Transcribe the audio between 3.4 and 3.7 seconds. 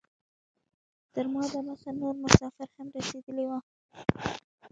وو.